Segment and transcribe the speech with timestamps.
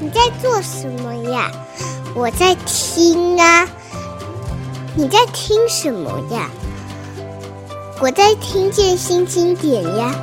[0.00, 1.50] 你在做什么呀？
[2.14, 3.68] 我在听啊。
[4.96, 6.50] 你在听什么呀？
[8.00, 10.14] 我在听见新经典呀。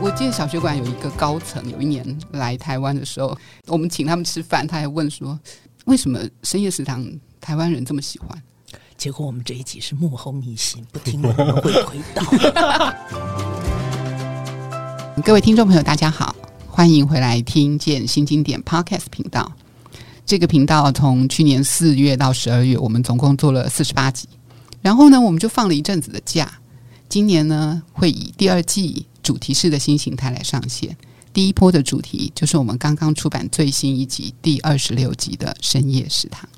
[0.00, 3.36] 我记得小学馆有一个高层，有一年来台湾的时候，
[3.66, 5.38] 我们请他们吃饭，他还问说
[5.86, 7.04] ：“为什么深夜食堂
[7.40, 8.28] 台湾人这么喜欢？”
[8.96, 12.22] 结果我们这一集是幕后秘辛，不听我们会亏到。
[15.24, 16.34] 各位听众朋友，大家好，
[16.66, 19.52] 欢迎回来听见新经典 Podcast 频道。
[20.24, 24.28] 这个频道从去年四月到十二月，我们总共做了四十八集，
[24.80, 26.50] 然后呢，我们就放了一阵子的假。
[27.08, 29.06] 今年呢，会以第二季。
[29.20, 30.96] 主题式的新形态来上线，
[31.34, 36.48] 第一波的主题就是我们刚刚出版最新一集第二十六集的《深夜食堂》。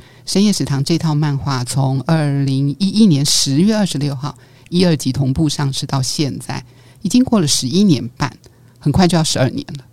[0.24, 4.34] 《深夜食堂》这套漫画从二零一一年十月二十六号
[4.70, 6.64] 一二集同步上市到现在，
[7.04, 8.34] 已经过了十一年半，
[8.78, 9.84] 很快就要十二年了。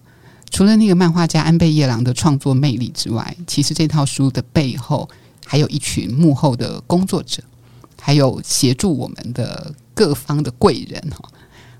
[0.50, 5.08] 除了那个漫画家安倍夜郎的创作魅力之外，其实这套书的背后
[5.46, 7.44] 还有一群幕后的工作者，
[8.02, 11.30] 还有协助我们的各方的贵人哈。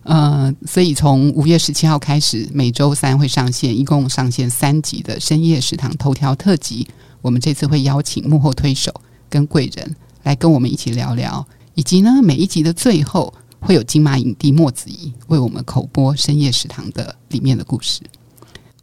[0.04, 6.88] 呃，所以从五月十七号开始，每周三会上线，一共上线三集的深夜食堂头条特辑。
[7.22, 8.92] 我们这次会邀请幕后推手
[9.30, 18.02] 跟贵人来跟我们一起聊聊，以及呢，每一集的最后会有金马影帝莫子仪为我们口播深夜食堂的里面的故事。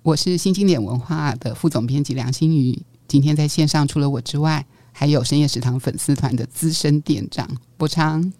[0.02, 8.32] 我是新经典文化的副总编辑梁心瑜，今天在线上除了我之外，还有深夜食堂粉丝团的资深店长博昌。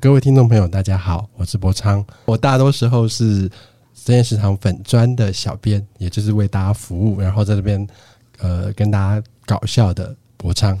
[0.00, 2.04] 各位听众朋友，大家好，我是博昌。
[2.24, 3.48] 我大多时候是
[3.94, 7.86] 深夜食堂粉专的小编，也就是为大家服务，然后在这边
[8.38, 10.14] 呃跟大家搞笑的
[10.44, 10.78] 博昌。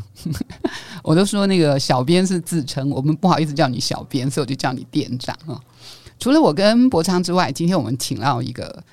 [1.02, 5.58] 我都说那个小编是自称，我们不好意思叫你小编，所以我就叫你店长啊。
[6.18, 8.84] 除了我跟博昌之外，今天我们请到一个，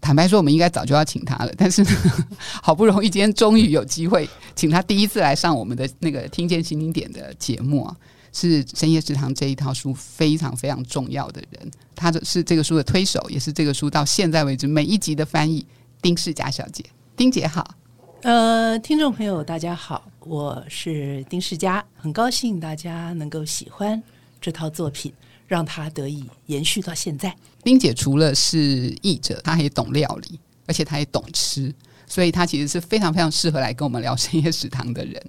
[0.00, 1.84] 坦白说，我们应该早就要请他了，但是
[2.62, 7.96] 好不容易今天终于有机会请他第一次来上我们的那个听见心经点的节目啊。
[8.32, 15.66] 是深夜食堂这一套书非常非常重要的人，他的是这个书的推手，也是这个书到现在为止每一集的翻译。
[16.00, 16.84] 丁世佳小姐，
[17.16, 17.74] 丁姐好。
[18.22, 24.02] 呃，听众朋友大家好，我是丁世佳，很高兴大家能够喜欢
[24.38, 25.10] 这套作品，
[25.46, 27.34] 让它得以延续到现在。
[27.62, 31.74] 丁姐除了是译者，她也懂料理，而且她也懂吃，
[32.06, 35.22] 所以她其实是非常非常适合来跟我们聊深夜食堂的人。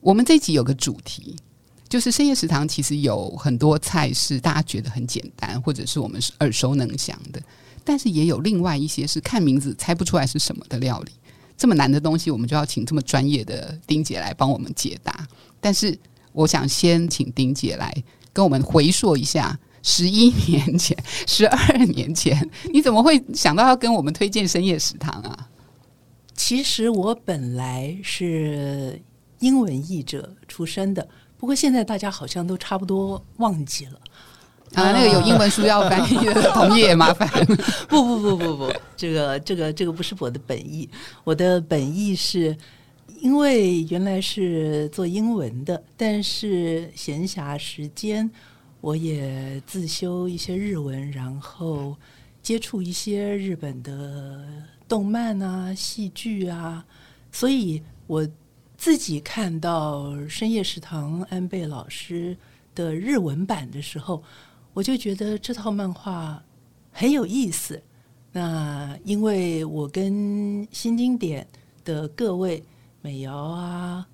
[0.00, 1.34] 我们这集有个主题。
[1.88, 7.40] 就是深夜食堂，其实有很多菜是大家觉得很简单，或者是我们是耳熟能详的，
[7.82, 11.12] 但是也有另外一些是看名字猜不出来是什么的料理。
[11.58, 15.26] 这么难的东西，我们就要请这么专业的丁姐来帮我们解答。
[15.60, 15.98] 但是，
[16.32, 17.92] 我想先请丁姐来
[18.32, 25.48] 跟我们回溯一下，十一年前、 十二年前，你怎么会想到要跟我们推荐深夜食堂啊？
[26.34, 29.02] 其实我本来是
[29.40, 31.06] 英文译者出身的。
[31.36, 34.00] 不过现在大家好像都差不多忘记了
[34.74, 36.16] 啊，那个有英文书要翻译
[36.52, 37.28] 同意也麻烦。
[37.88, 40.88] 不不不不不，这个这个这个不是我的本意，
[41.24, 42.56] 我的本意是
[43.20, 48.30] 因为原来是做英文的，但是闲暇时间
[48.80, 51.96] 我也自修一些日文，然后
[52.42, 54.44] 接触一些日本的
[54.86, 56.84] 动漫啊、戏剧啊，
[57.32, 58.26] 所以我。
[58.80, 62.36] 自己看到深夜食堂安倍老师
[62.76, 64.22] 的日文版的时候，
[64.78, 66.40] 我就觉得这套漫画
[66.92, 67.82] 很有意思。
[68.30, 71.44] 那因为我跟新经典
[71.84, 72.62] 的各位
[73.02, 74.06] 美瑶啊、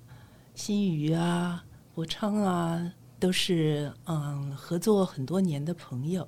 [0.55, 6.27] 新宇啊、博昌啊，都是嗯合作很多年的朋友。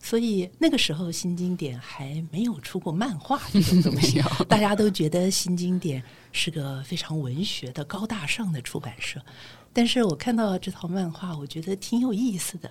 [0.00, 4.20] 所以那个时候，新经典还没有出过漫画这种东西，
[4.50, 6.02] 大家都觉得新经典
[6.32, 9.24] 是个非常文学的高大上的出版社。
[9.72, 12.68] 但是我看到这套漫画，我觉得挺有意思的，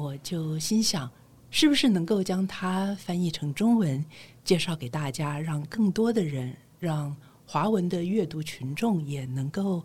[0.00, 1.10] 我就心想，
[1.50, 4.02] 是不是能够将它翻译成中文，
[4.42, 7.14] 介绍给大家，让更多的人，让
[7.44, 9.82] 华文的阅读群众也能够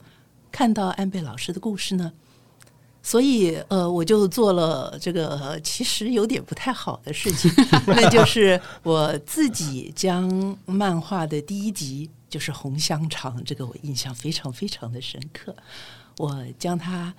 [0.51, 2.13] 看到安倍老师的故事呢？
[3.03, 7.51] 所以，呃，我就做了这个其实有点不太好的事情，
[7.85, 15.55] 那就是我自己将漫画的第一集，就是红香肠，这个我印象非常非常的深刻，
[16.17, 17.13] 我将它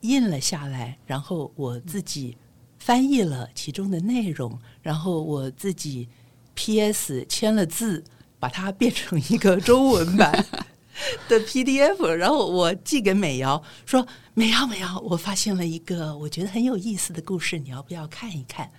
[0.00, 2.36] 印了下来，然后我自己
[2.78, 6.08] 翻译了其中的内容，然后我自己
[6.54, 8.04] PS 签了字，
[8.38, 10.44] 把它变成一个中文版。
[11.30, 18.70] 的 PDF，然后我寄给美瑶说：“美瑶，美瑶，我发现了一个我觉得很有意思的故事，你要不要看一看？”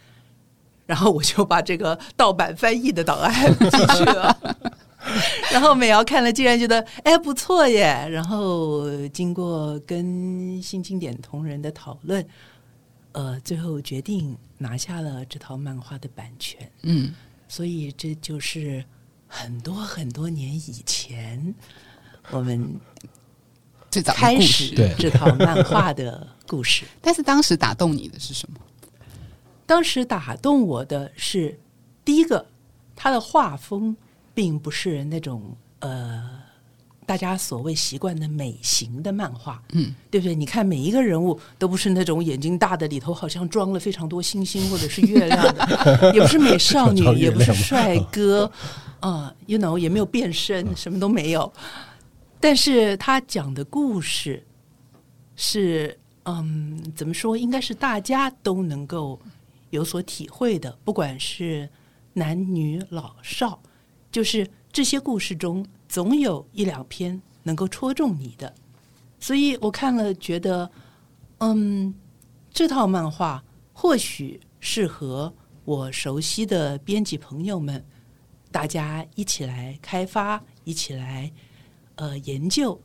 [0.86, 4.38] 然后我就把这个盗版翻译的档案 寄去了。
[5.51, 8.07] 然后美瑶看了，竟然觉得哎不错耶。
[8.12, 12.25] 然后经过跟新经典同仁的讨论，
[13.13, 16.71] 呃，最后决定拿下了这套漫画的版权。
[16.83, 17.13] 嗯，
[17.48, 18.86] 所以这就是
[19.27, 21.53] 很多很多年以前
[22.30, 22.80] 我们
[23.89, 26.86] 最早开始这套漫画的故事。
[27.01, 28.59] 但是当时打动你的是什么？
[29.65, 31.59] 当时打动我的是
[32.06, 32.45] 第一个，
[32.95, 33.98] 他的画风。
[34.33, 36.24] 并不是那种呃，
[37.06, 40.33] 大家所谓习惯的美型的漫画，嗯，对不对？
[40.33, 48.45] 你看每一个人物都不是那种眼睛大的，里头好像装了非常多星星或者是月亮的， 也不是美少女，也不是帅哥，
[49.01, 51.51] 啊、呃、，you know，也没有变身，什么都没有。
[52.39, 54.45] 但是他讲的故事
[55.36, 57.36] 是，嗯，怎么说？
[57.36, 59.19] 应该是大家都能够
[59.72, 61.68] 有所体会的，不管是
[62.13, 63.60] 男女老少。
[64.12, 68.54] 就是这些故事中，总有一两篇能够戳中你的，
[69.19, 70.69] 所以我看了觉得，
[71.40, 71.94] 嗯，
[72.52, 73.44] 这套漫画
[73.74, 77.84] 或许适合我熟悉的编辑朋友们，
[78.52, 81.31] 大家一起来开发，一起来
[81.96, 82.80] 呃研究，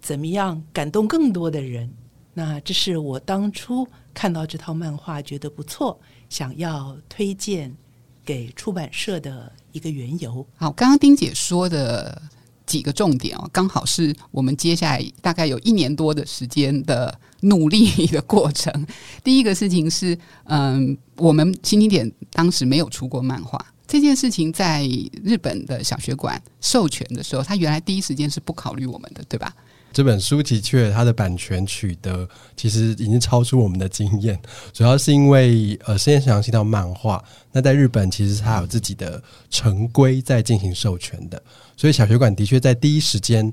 [0.00, 1.90] 怎么样感动更多的人。
[2.34, 5.98] 那这是我当初看到这套漫画觉得不错，
[6.28, 7.74] 想要推荐
[8.26, 10.44] 给出版社的一个缘由。
[10.56, 12.20] 好，刚刚丁姐说的
[12.66, 18.86] 几个重点哦，刚好是我们接下来大概有一年多的时间的努力的过程。
[19.22, 24.84] 第一个事情是， 嗯，我们新经典当时没有出过漫画，这件事情在
[25.22, 29.54] 日本的小学馆授权的时候，他原来第一时间是不考虑我们的，对吧？
[29.92, 34.38] 这本书的确，它的版权取得其实已经超出我们的经验，
[34.70, 41.42] 主要是因为呃，实验室长这套漫画，那在日本其实它有自己的成规在进行授权的，
[41.78, 43.50] 所以小学馆的确在第一时间，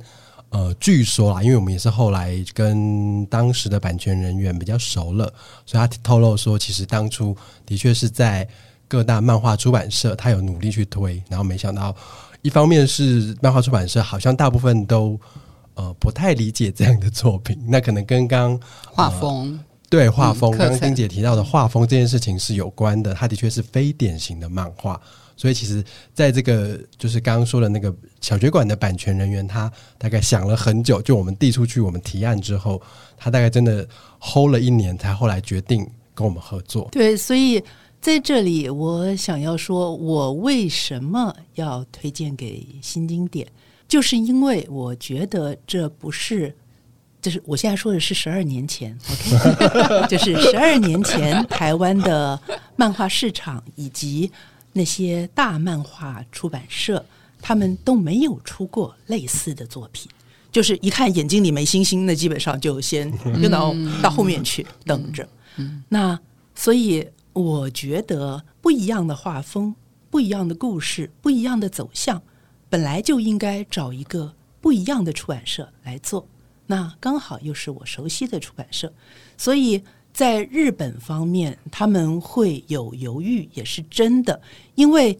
[0.49, 5.33] 呃，据说啊，因为我们也是后来跟当时的版权人员比较熟了，
[5.65, 7.33] 所以他透露说，其实当初
[7.65, 8.45] 的确是在
[8.89, 11.95] 各大漫画出版社，他有努力去推，然后没想到，
[12.41, 15.17] 一方面是漫画出版社好像大部分都。
[15.75, 19.59] 呃，不太理解这样的作品，那可能跟刚 画风、呃、
[19.89, 23.13] 对画风，刚刚丁姐提到的画风这件事情是有关的。
[23.13, 24.99] 它的确是非典型的漫画，
[25.35, 25.83] 所以其实
[26.13, 32.81] 在这个就是刚刚说的那个小学馆的版权人员，他大概想了很久，就我们递出去我们提案之后，
[33.17, 33.87] 他大概真的
[34.19, 36.87] hold 了一年，才后来决定跟我们合作。
[36.91, 37.63] 对，所以
[37.99, 43.47] 在这里我想要说，我为什么要推荐给新经典？
[43.93, 46.51] 就是因为我觉得这不是，
[47.21, 52.41] 就是我现在说的是十二年前，OK， 就是十二年前台湾的
[52.75, 54.31] 漫画市场以及
[54.71, 57.05] 那些大漫画出版社，
[57.39, 60.09] 他们都没有出过类似的作品。
[60.51, 63.13] 就是一看眼睛里没星星，那基本上就先
[63.43, 65.29] 就到到后面去等着。
[65.89, 66.19] 那
[66.55, 69.75] 所以我觉得不一样的画风，
[70.09, 72.19] 不一样的故事，不一样的走向。
[72.73, 76.27] 本来就应该找一个不一样的出版社来做，
[76.65, 78.91] 那刚好又是我熟悉的出版社，
[79.37, 84.41] 所以在日本方面他们会有犹豫也是真的，
[84.73, 85.19] 因为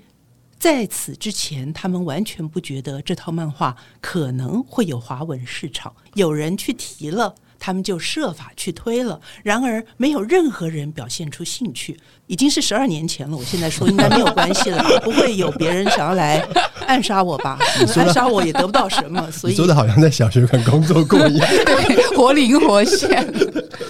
[0.58, 7.36] 在此之前他们完全不觉得这套漫画可能会有华文市场，有人去提了。
[7.66, 11.98] 他们就设法去推了，然而没有任何人表现出兴趣。
[12.28, 16.46] 已经是十二年前了，我现在说应该没有关系了， 不会有别人想要来
[16.86, 17.58] 暗杀我吧？
[17.96, 19.22] 暗杀我也得不到什么。
[19.32, 23.34] 所以你说的好像在小学馆工作过一样，对，活灵活现。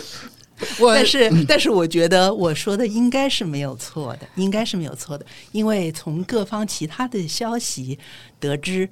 [0.79, 7.97] 我但是，但是我觉得我说的应该是没有错的，应该是没有错的，因为从各方其他的消息
[8.39, 8.87] 得知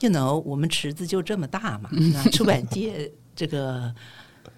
[0.00, 3.90] ，you know，我们池子就这么大嘛，那出版界这个。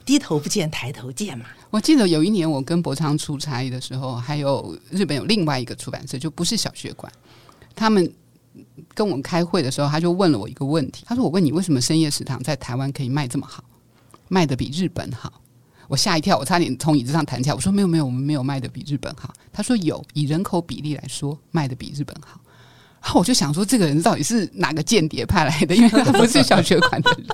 [0.09, 1.45] 低头不见抬头见嘛。
[1.69, 7.12] 我记得有一年我跟博昌出差的时候，还有日本有另外一个出版社，就不是小学馆。
[7.75, 8.11] 他们
[8.95, 11.05] 跟我们开会的时候，他就问了我一个问题。
[11.07, 13.62] 他说：“我问你，为什么深夜食堂在台湾可以卖这么好，
[14.29, 15.31] 卖得比日本好？”
[15.88, 17.55] 我吓一跳，我差点从椅子上弹起来。
[17.55, 22.41] 我说：“没有，没有，我们没有卖得比日本好。”他说：“有，以人口比例来说，卖得比日本好。”
[23.03, 25.77] 然后我就想说，这个人到底是哪个间谍派来的？
[25.77, 27.27] 因为他不是小学馆的人。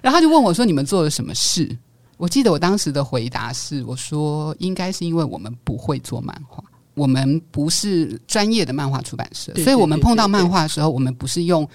[0.00, 1.76] 然后他就问我说：“你们做了什么事？”
[2.16, 11.68] 我记得我当时的回答是：“我说应该是因为我们不会做漫画，我们不是专业的漫画出版社，所以我们碰到漫画的时候，我们不是用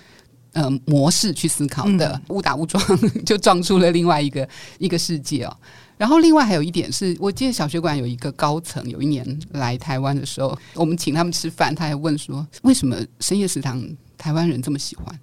[0.53, 2.83] 呃模式去思考的，误、嗯、打误撞
[3.23, 4.47] 就撞出了另外一个
[4.79, 5.55] 一个世界哦。
[5.97, 15.19] 然后另外还有一点是，我记得小学馆有一个高层，有一年来台湾的时候，我们请他们吃饭，他还问说，为什么深夜食堂台湾人这么喜欢？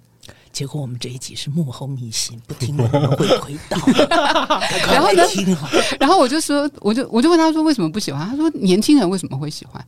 [0.51, 3.77] 结果我们这一集是幕后秘辛，不听我们会亏到。
[4.91, 5.23] 然后呢，
[5.99, 8.27] 然后我就说，我就我就问他说，为什么不喜欢？
[8.29, 9.85] 他说，年轻人为什么会喜欢？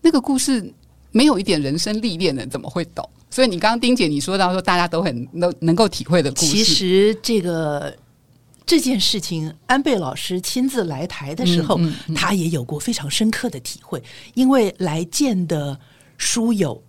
[0.00, 0.72] 那个故事
[1.10, 3.08] 没有一点人生历练的怎么会懂？
[3.30, 7.94] 所以你刚刚丁姐你说到说，大家都很能能够体会的故事，其实这个。
[8.64, 14.00] 这件事情，安倍老师亲自来台的时候，嗯嗯嗯、他也有过非常深刻的体会。
[14.34, 15.78] 因为来见的
[16.16, 16.80] 书友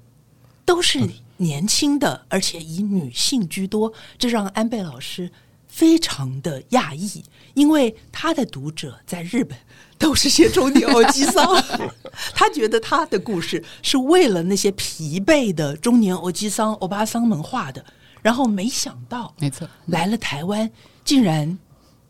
[0.65, 1.00] 都是
[1.43, 5.29] 年轻的，而且以女性居多，这让安倍老师
[5.67, 7.23] 非常的讶异。
[7.53, 9.55] 因为他的读者在日本
[10.00, 11.63] 都是些中年欧吉桑，
[12.33, 17.85] 他觉得他的故事是为了那些疲惫的中年欧吉桑、欧巴桑们画的。
[18.23, 20.71] 然后没想到，没错，来了台湾，
[21.03, 21.59] 竟然。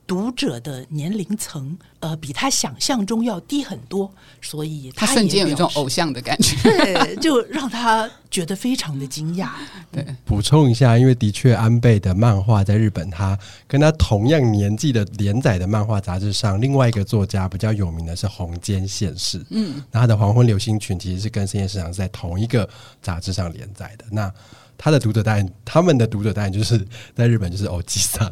[0.06, 9.50] 读者的年龄层，呃，比他想象中要低很多，所以他，他瞬间有一种偶像的感觉， 对，就让他觉得非常的惊讶。
[9.92, 22.70] 对，补充一下，因为的确安倍的漫画在日本，他跟他同样年纪的连载的漫画杂志上，另外一个作家比较有名的是红间宪史，嗯，那他的《黄昏流星群》其实是跟深夜食堂是在同一个
[23.02, 24.06] 杂志上连载的。
[24.12, 24.30] 那
[24.78, 28.30] 他的读者当然，他们的读者当然就是在日本就是欧吉桑，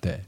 [0.00, 0.20] 对。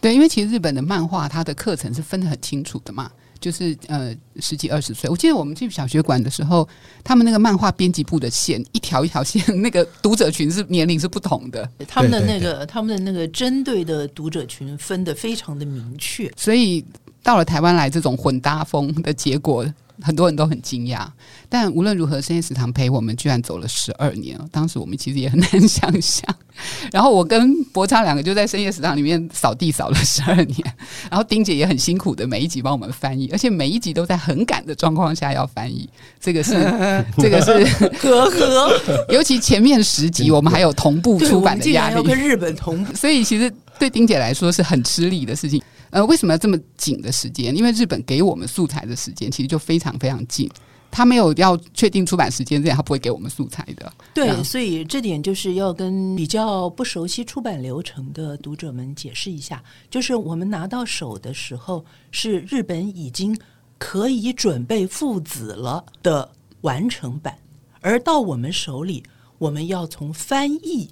[0.00, 3.10] 对，因为其实日本的漫画，它的课程是分得很清楚的嘛，
[3.40, 5.08] 就是呃十几二十岁。
[5.10, 6.68] 我记得我们去小学馆的时候，
[7.02, 16.84] 他们那个漫画编辑部的线一条一条线， 那个读者群是年龄是不同的，他们的那个他们的那个针对的读者群分得非常的明确，所以
[17.22, 19.64] 到了台湾来，这种混搭风的结果。
[20.02, 21.06] 很多人都很惊讶，
[21.48, 24.38] 但无论如何，深夜食堂陪我们居然走了十二年。
[24.50, 26.24] 当时我们其实也很难想象。
[26.92, 30.58] 然后我跟博昌两个就在深夜食堂里面扫地扫了十二年。
[31.10, 35.88] 然后丁姐也很辛苦的每一集帮我们翻译，而且每一集都在很赶的状况下要翻译。
[36.20, 36.52] 这个是
[37.18, 37.52] 这个是
[37.98, 45.62] 呵呵，尤其前面十集我们还有同步出版的压力，要跟日本同步，所以其实对丁姐来说是很吃力的事情。
[45.94, 47.56] 呃，为什么要这么紧的时间？
[47.56, 50.50] 因为日本给我们素材的时间其实就非常非常近，
[50.90, 53.92] 他没有要确定出版时间这样，他不会给我们素材的。
[54.12, 63.38] 对，所以这点就是要跟比较不熟悉出版流程的读者们解释一下，就是我们拿到手的时候是日本已经
[63.78, 66.28] 可以准备父子了的
[66.62, 67.38] 完成版，
[67.80, 69.00] 而到我们手里，
[69.38, 70.90] 我们要从翻译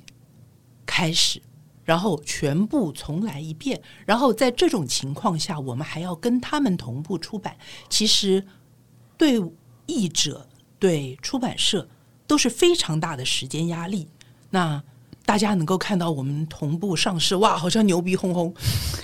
[0.86, 1.42] 开始。
[1.84, 7.56] 然后全部重来一遍，然后在这种情况下，我们还要跟他们同步出版。
[7.88, 8.44] 其实
[9.16, 9.40] 对
[9.86, 10.48] 译者、
[10.78, 11.88] 对出版社
[12.26, 14.08] 都是非常大的时间压力。
[14.50, 14.82] 那
[15.24, 18.52] 大家能够看到我们同步上市，哇，好像牛逼哄哄。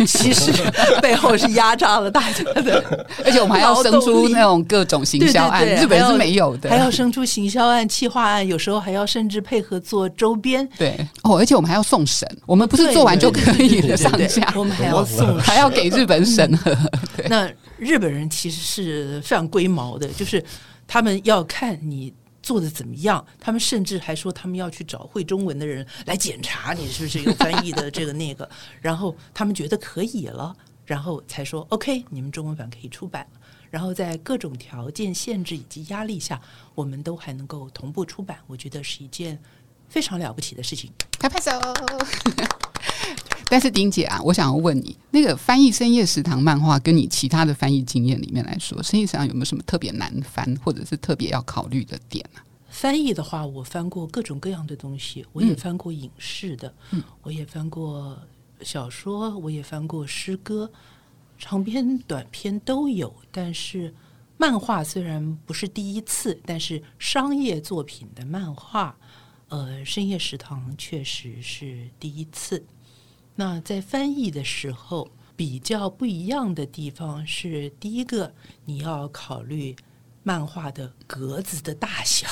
[0.06, 0.52] 其实
[1.00, 2.82] 背后是压榨了大家的，
[3.25, 10.68] 而且我们还要生出那种各种行销案，日本是没有的，还要生出行销案、企划案，有时候还要甚至配合做周边。
[10.76, 16.76] 对哦，而且我们还要送审，我们不是做完就可以了上架，我们还要 送，还要给日本审核。
[17.28, 20.44] 那日本人其实是非常龟毛的，就是
[20.87, 22.12] 他们要看你。
[22.49, 23.23] 做的怎么样？
[23.38, 28.49] 他们甚至还说，他们要去找会中文的人来检查你是不是有翻译的这个那个，
[28.81, 33.28] 然后他们觉得可以了，然后才说 OK，你们中文版可以出版。
[33.69, 36.40] 然后在各种条件限制以及压力下，
[36.75, 39.38] 我们都还能够同步出版，我觉得是一件
[39.90, 40.90] 非常了不起的事情。
[41.21, 41.50] 拍拍手。
[43.50, 52.41] 但是丁姐啊，我想要问你，那个翻译《深夜食堂》漫画，跟你其他的翻译经验里面来说，《深夜食堂》有没有什么特别难翻，或者是特别要考虑的点呢？
[52.69, 58.19] 翻译的话，我翻过各种各样的东西，我也翻过影视的，嗯，我也翻过
[58.61, 60.71] 小说，我也翻过诗歌，
[61.38, 63.12] 长篇、短篇都有。
[63.33, 63.93] 但是
[64.37, 68.95] 漫画虽然不是第一次，但是商业作品的漫画，
[69.49, 72.62] 呃，《深夜食堂》确实是第一次。
[73.40, 79.76] 那在翻译的时候，比较不一样的地方是，第一个你要考虑
[80.25, 82.26] 漫画的格子的大小，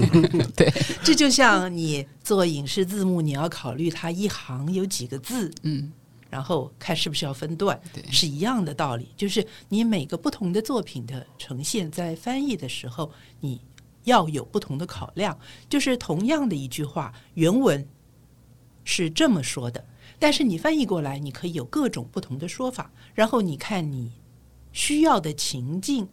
[0.56, 0.72] 对，
[1.04, 5.92] 这就像你做影视字幕，你要考虑它一行有几个字，嗯，
[6.30, 9.10] 然后看是不是要分段，对，是一样的道理。
[9.14, 13.60] 就是你每个不同的作品的呈现，在翻译的时候，你
[14.04, 15.38] 要有不同的考量。
[15.68, 17.86] 就是同样的一句话，原文
[18.84, 19.84] 是这么说的。
[20.18, 22.90] 但是你翻译过来，你可以有各种不同的说法。
[23.14, 24.12] 然后你看你
[24.72, 26.08] 需要的情境，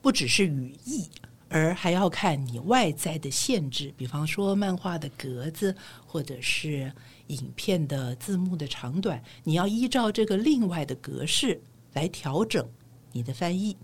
[0.00, 1.08] 不只是语义，
[1.48, 5.74] 而还要看你外在的限制，比方说漫画的格子，
[6.06, 6.92] 或者是
[7.28, 11.60] 影片的字幕的长短，你要依照这个另外的格式
[11.94, 12.68] 来调整
[13.12, 13.76] 你的翻译。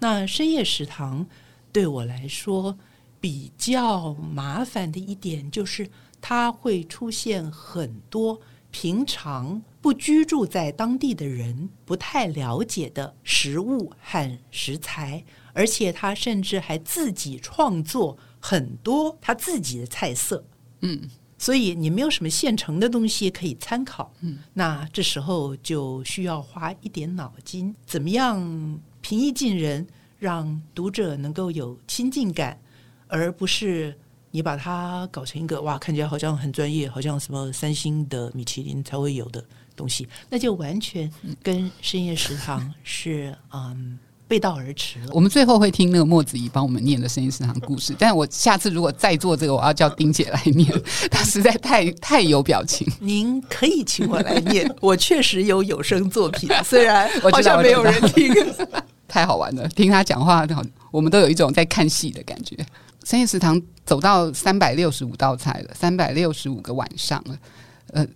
[0.00, 1.26] 那深夜食堂
[1.72, 2.78] 对我来说
[3.20, 20.44] 比较麻烦的一点，就是它会出现很多平常不居住在当地的人不太了解的食物和食材，而且他甚至还自己创作很多他自己的菜色。
[20.80, 21.08] 嗯，
[21.38, 24.12] 所以你没有什么现成的东西可以参考。
[24.20, 29.86] 嗯，那这时候就需要花一点脑筋，怎么样平易近人，
[30.18, 32.60] 让读者能够有亲近感，
[33.06, 33.98] 而不是。
[34.30, 39.42] 你把它搞成一个哇，看起来好像很专业，好像什么三星的米其林才会有的
[39.74, 41.10] 东西，那就完全
[41.42, 45.06] 跟深夜食堂 是嗯背道而驰了。
[45.12, 50.70] 我们最后会听那个莫子怡帮我们念的深夜食堂故事，但我下次如果再做这个，我要叫丁姐来念，
[51.10, 52.86] 她实在太太有表情。
[53.00, 58.30] 您可以请我来念， 我确实有有声作品， 虽然好像没有人听，
[59.08, 60.46] 太好玩了，听她讲话，
[60.90, 62.54] 我们都有一种在看戏的感觉。
[63.04, 67.38] 深夜食堂走到三百六十五道菜了，三百六十五个晚上了。
[67.92, 68.06] 呃，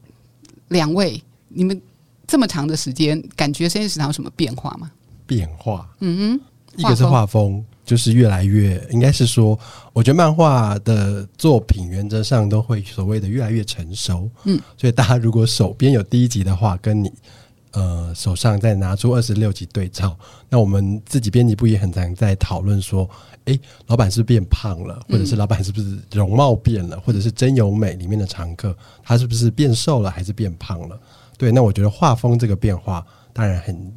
[0.68, 1.80] 两位，你们
[2.26, 4.90] 这么长的时间，感觉深夜食堂有什么变化吗？
[5.26, 6.40] 变化，嗯哼，
[6.76, 9.58] 一个是画风，就是越来越，应该是说，
[9.94, 14.30] 我觉得漫画的作品原则上都会所谓的越来越成熟。
[14.44, 17.10] 嗯，所以大家如果手边有第一集的话，跟你
[17.72, 20.16] 呃手上再拿出二十六集对照，
[20.48, 23.08] 那我们自己编辑部也很常在讨论说。
[23.46, 30.96] 哎，老板是不是变胖了，或者是老板是不是容貌变了，或者是真由美里面的常客，他是不是变瘦了还是变胖了？
[31.36, 33.92] 对，那我觉得画风这个变化当然很，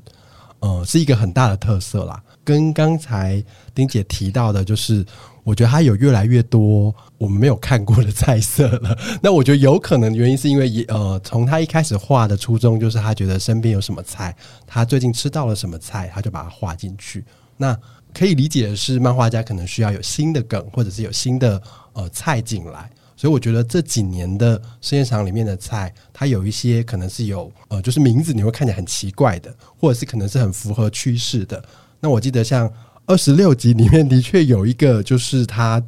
[0.61, 2.19] 呃，是一个很大的特色啦。
[2.43, 3.43] 跟刚才
[3.75, 5.05] 丁姐提到的，就是
[5.45, 8.97] 我觉得他有越来越多我们没有看过的菜色了。
[9.21, 14.35] 那我觉得有可能原因是因为，呃，从他一开始画的初衷就是他觉得身边有什么菜，
[14.65, 17.23] 他最近吃到了什么菜，他就把它画进去。
[17.57, 17.77] 那
[18.11, 21.61] 可以理解的是，漫画家可能需要有新的梗，或者是有新的
[21.93, 31.63] 呃菜进来，所以我觉得这几年的深夜场里面的菜，它有一些可能是有呃，就是名字你会看起来很奇怪的，或者是可能是很符合趋势的。
[31.99, 32.71] 那我记得像
[33.05, 35.81] 二十六集里面的确有一个，就是他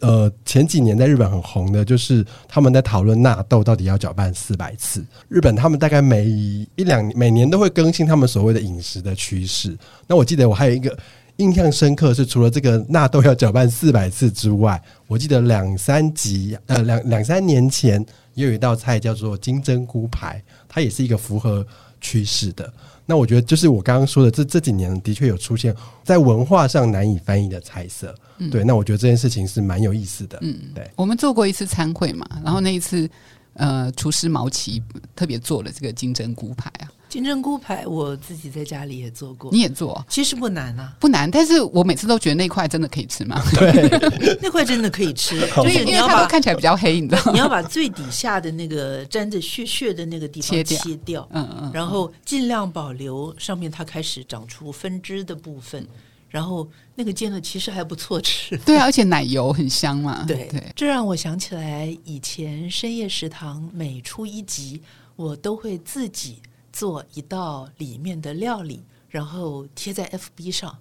[0.00, 5.04] 呃前几年在日本很红的，就是他们在讨论纳豆到底要搅拌四百次。
[5.28, 9.76] 日本他们大概每一两每年都会更新他们所谓的饮食的趋势。
[10.06, 10.96] 那我记得我还有一个。
[11.38, 18.04] 印象深刻是，除了这个纳豆要搅拌四百次之外，我记得两三集呃两两三年前
[18.34, 21.66] 也有一道菜叫做金针菇排，它也是一个符合
[22.02, 22.70] 趋势的。
[23.06, 28.14] 那我觉得就是我刚刚说的，这这几年的确有出现在文化上难以翻译的菜色。
[28.38, 30.38] 嗯、对，那我觉得这件事情是蛮有意思的。
[30.40, 33.08] 嗯，对，我们做过一次餐会嘛，然后那一次
[33.54, 34.82] 呃，厨师毛奇
[35.14, 36.90] 特别做了这个金针菇排啊。
[37.12, 39.50] 金针菇排，我自己在家里也做过。
[39.52, 40.02] 你也做？
[40.08, 41.30] 其实不难啊，不难。
[41.30, 43.38] 但是我每次都觉得那块真的可以吃吗？
[43.52, 44.00] 对，
[44.40, 45.38] 那块真的可以吃。
[45.52, 47.32] 所以你要把它看起来比较黑，你知道吗？
[47.32, 55.86] 你要把最底下的那个沾着血血的那个地方切掉，切掉嗯，嗯嗯，然后尽量保留上面它开始长出分支的部分，
[56.30, 58.56] 然后那个煎的其实还不错吃。
[58.64, 60.24] 对啊，而且奶油很香嘛。
[60.26, 64.80] 对对，这让我想起来以前深夜食堂每出一集，
[65.14, 66.38] 我都会自己。
[66.72, 70.78] 做一道里面的料理，然后贴在 FB 上，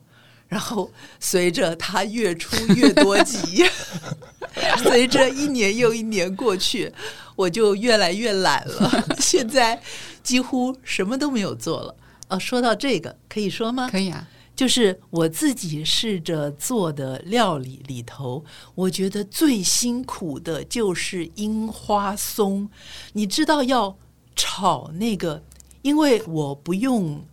[0.48, 3.66] 然后随着它越出越多集，
[4.84, 6.94] 随着一年又一年过去，
[7.36, 9.06] 我就越来越懒了。
[9.20, 9.82] 现在
[10.24, 11.96] 几乎什么都没有做了。
[12.30, 13.90] 哦，说到这个，可以说吗？
[13.90, 14.28] 可以啊。
[14.56, 18.44] 就是我自己试着做的料理里头，
[18.76, 22.70] 我觉得最辛苦的就是樱花松。
[23.14, 23.98] 你知道要
[24.36, 25.44] 炒那个。
[25.82, 27.24] 因为我不用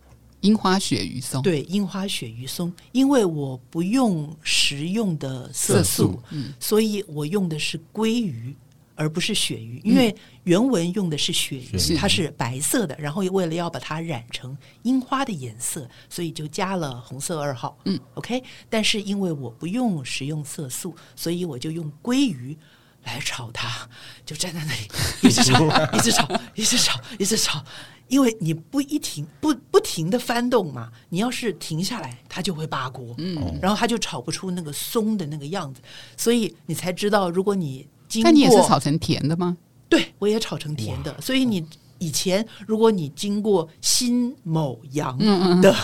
[0.41, 8.55] 樱花鳕鱼松，对，樱花鳕鱼松，因为我不用食用的色素，色素嗯，所以我用的是鲑鱼，
[8.95, 9.81] 而不是鳕鱼。
[9.83, 17.77] 因为原文用的是鳕鱼，是它是白色的，然后为了要把它染成樱花的颜色，所以就加了红色二号。
[17.83, 18.41] 嗯，OK。
[18.69, 22.57] 但是因为我不用食用色素，所以我就用鲑鱼
[23.03, 23.87] 来炒它，
[24.25, 24.87] 就站在那里
[25.27, 27.63] 一直炒，一直炒，一直炒，一直炒。
[28.09, 35.79] 因为你不一停不不停的翻动嘛，你要是停下来，它就会扒锅，嗯，然后它就炒不出那个松的那个样子，
[36.17, 39.55] 所以你才知道，如果你经过，那你也是炒成甜的吗？
[39.87, 41.65] 对，我也炒成甜的，所以你
[41.99, 45.17] 以前如果你经过新某阳
[45.61, 45.75] 的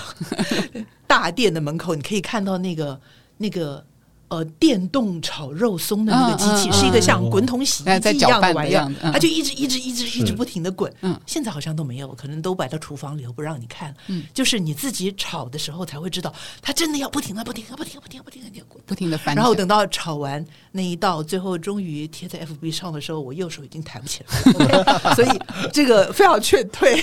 [1.07, 2.99] 大店的门口，你可以看到那个
[3.37, 3.85] 那个
[4.27, 10.91] 呃，电动炒肉松的那个机器，是一个像滚筒洗衣机一样的玩意儿，它就一直一直一直一直不停的滚。
[11.01, 13.95] 嗯，现在好像都没有，可能都摆到厨房里头不让你看。
[14.07, 19.35] 嗯，就是你自己炒的时候才会知道，它真的要不停的、不停的、不停的、不停的、不停的滚，不停的翻。
[19.35, 25.13] 然后等到炒完那一道，最后终于贴在 FB 上的时候，我右手已经抬不起来了。
[25.15, 25.29] 所以
[25.71, 26.99] 这个非常劝退，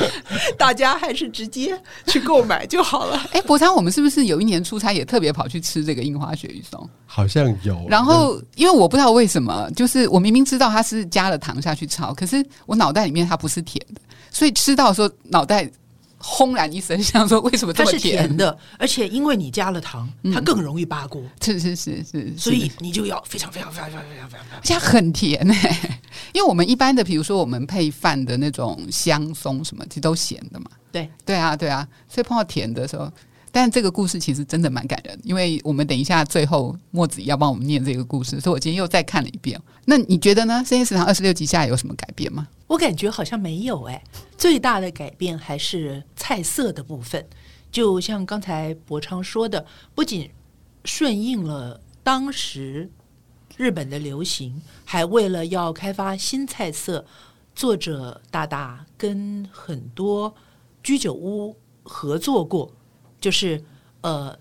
[0.58, 3.26] 大家还是直接去购买就好了。
[3.32, 6.90] 哎，博昌，我们是不是有一年出差也特别跑去吃这个樱花鳕鱼？
[7.06, 14.00] 好像有，然后因为我不知道为什么，就是我明明知道它是加了糖下去炒，可是我脑袋里面它不是甜的，
[14.30, 15.68] 所以吃到的时候脑袋
[16.18, 17.72] 轰然一声，想说为什么？
[17.72, 21.22] 它是甜的，而且因为你加了糖，它更容易扒锅。
[21.40, 26.00] 是是是是，所以你就要非常非常非常非常非常非常，而且很甜哎，
[26.34, 30.66] 因为我们一般的，比如说我们配饭的那种香松什么，其实都咸的嘛。
[30.92, 33.10] 对对啊对啊，所以碰到甜的时候。
[33.50, 39.60] 但这个故事其实真的蛮感人，因为我们等一下最后墨子要帮我们念这个故事，所以我今天又再看了一遍。
[39.86, 40.62] 那你觉得呢？
[40.66, 42.46] 深夜食堂二十六集下来有什么改变吗？
[42.66, 44.02] 我感觉好像没有哎，
[44.36, 47.26] 最大的改变还是菜色的部分。
[47.72, 50.30] 就像刚才博昌说的，不仅
[50.84, 52.90] 顺应了当时
[53.56, 57.04] 日本的流行，还为了要开发新菜色，
[57.54, 60.34] 作者大大跟很多
[60.82, 62.70] 居酒屋合作过。
[63.20, 63.62] 就是
[64.00, 64.38] 呃，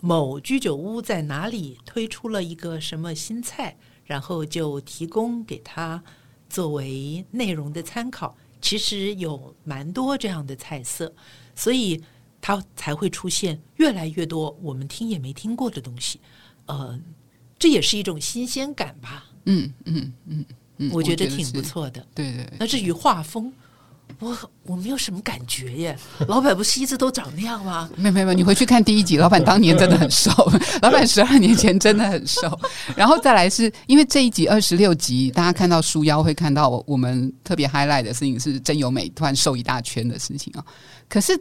[0.00, 6.02] 某居酒屋在哪里推出了一个什么新菜，然后就提供给他
[6.48, 8.36] 作为内容的参考。
[8.60, 11.12] 其实有蛮多这样的菜色，
[11.54, 12.02] 所以
[12.40, 16.20] 它才会出现越来越多我们听也没听过的东西。
[16.66, 17.00] 呃，
[17.58, 19.26] 这也是一种新鲜感吧。
[19.46, 20.44] 嗯嗯嗯
[20.76, 22.06] 嗯，我觉得挺不错的。
[22.14, 22.48] 对对。
[22.58, 23.52] 那至于画风。
[24.20, 27.90] 我我没有什么感觉耶，老板不是一直都长那样吗？
[27.96, 30.30] 没有没有，你回去看第一集，老板当年真的很瘦，
[30.82, 32.58] 老板十二年前真的很瘦。
[32.94, 40.62] 然后再来是因为这一集二十六集，大家看到书腰会看到我们特别 highlight 的事情是真由美突然瘦一大圈的事情啊。
[41.08, 41.32] 可是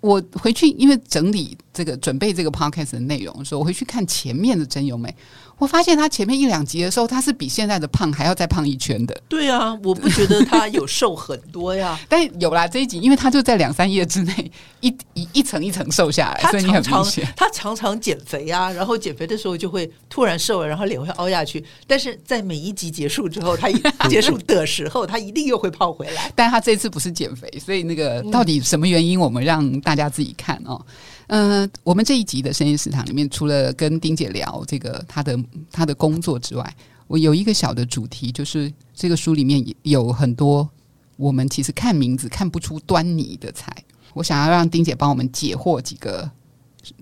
[0.00, 5.12] 我回去因为整理这个准备这个 podcast 的内容的时候，我回去看前面的真由美。
[5.58, 9.16] 我发现他前面一两集的时候，他是比现在的胖还要再胖一圈的。
[9.28, 11.98] 对啊，我不觉得他有瘦很多呀。
[12.08, 17.26] 但有啦，这一集，因为他就在两三页之内一一一层一层瘦下来，所以你很明显。
[17.34, 21.64] 他常常减肥啊，然后减肥的时候就会突然瘦了，然后脸会凹下去。
[21.86, 26.30] 但是在每一集结束之后，他一 结束的时候，他一定又会胖回来。
[26.34, 30.78] 但他这次不是减肥，所以那个到底什么原因，我们让大家自己看哦。
[30.78, 30.94] 嗯、
[31.28, 35.36] 呃，我们这一集的深夜食堂里面，除了跟丁姐聊这个她的
[35.72, 36.76] 她的工作之外，
[37.08, 40.68] 我有一个小的主题，就是这个书里面有很多
[41.16, 43.74] 我们其实看名字看不出端倪的菜。
[44.14, 46.30] 我想要让丁姐帮我们解惑几个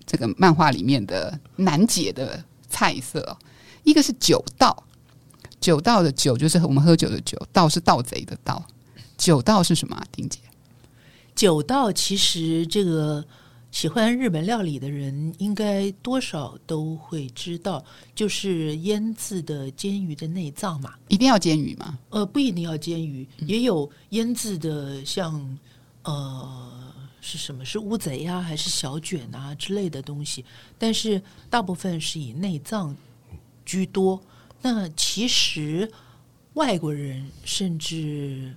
[0.07, 3.37] 这个漫画里面的难解的菜色。
[3.83, 4.85] 一个是酒道，
[5.61, 8.65] 酒道的酒就是我们喝酒的酒，道是盗贼的盗。
[9.19, 10.03] 酒道是什么？
[10.11, 10.39] 丁姐，
[11.35, 13.23] 酒道其实这个。
[13.75, 17.85] 喜欢日本料理的人应该多少都会知道，
[18.15, 20.95] 就是腌制的煎鱼的内脏嘛。
[21.09, 21.99] 一定要煎鱼吗？
[22.11, 25.59] 呃，不一定要煎鱼，也有腌制的像，像
[26.05, 26.73] 呃
[27.21, 27.65] 是什么？
[27.65, 30.45] 是乌贼啊，还是小卷啊之类的东西？
[30.79, 32.95] 但是大部分是以内脏
[33.67, 34.23] 居多。
[34.63, 35.91] 那其实
[36.53, 38.55] 外国人甚至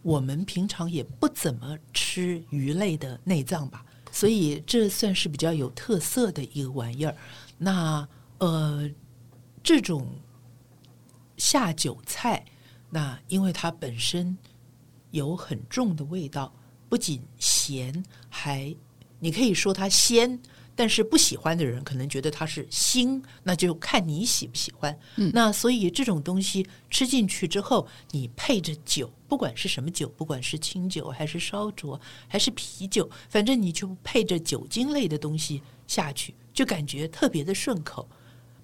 [0.00, 3.83] 我们平常也不怎么吃鱼类的内脏吧。
[4.14, 7.16] 所以这算是比较有特色的一个玩意儿。
[7.58, 8.06] 那
[8.38, 8.88] 呃，
[9.60, 10.06] 这种
[11.36, 12.44] 下酒菜，
[12.90, 14.38] 那因为它本身
[15.10, 16.54] 有很重的味道，
[16.88, 18.72] 不仅咸，还
[19.18, 20.40] 你可以说它鲜。
[20.76, 24.98] 但是不喜欢的人可能觉得它是腥，那就看你喜不喜欢。
[25.16, 38.08] 嗯，那所以这种东西吃进去之后，你配着酒，不管是什么酒，不管是清酒还是烧灼还是啤酒，反正你就配着酒精类的东西下去，就感觉特别的顺口。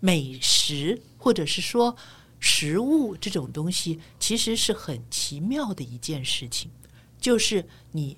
[0.00, 1.94] 美食或者是说
[2.38, 6.70] 食物这种东西，其实是很奇妙的一件事情，
[7.20, 8.16] 就是你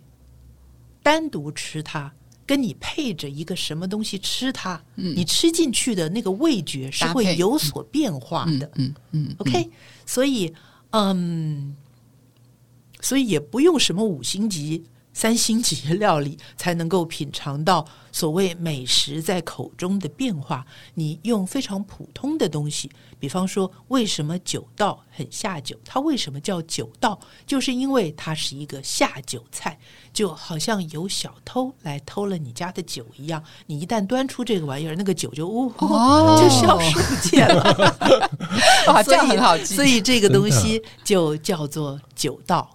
[1.02, 2.14] 单独吃它。
[2.52, 8.70] 跟你配着一个什么东西吃它，嗯、你吃进去的那个味觉是会有所变化的。
[8.74, 9.70] 嗯嗯，嗯，OK，
[10.04, 10.52] 所以
[10.90, 11.74] 嗯，
[13.00, 20.64] 所以也不用什么五星级三星级料理才能够品尝到所谓美食在口中的变化。
[20.94, 25.78] 你用非常普通的东西，比方说，为什么酒道很下酒？
[25.84, 27.18] 它为什么叫酒道？
[27.46, 29.78] 就是因为它是一个下酒菜，
[30.12, 33.42] 就好像有小偷来偷了你家的酒一样。
[33.66, 37.62] 你一旦端出这个玩意儿，那个酒就呜、哦、就消失不见了。
[38.88, 39.74] 哇，这样很好记。
[39.74, 42.70] 所以这个东西就叫做酒道。